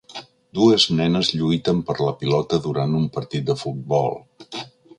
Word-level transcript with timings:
Dues 0.59 0.85
nenes 0.99 1.29
lluiten 1.41 1.83
per 1.91 1.97
la 2.05 2.15
pilota 2.23 2.61
durant 2.65 2.99
un 3.01 3.05
partit 3.19 3.47
de 3.51 3.57
futbol. 3.63 4.21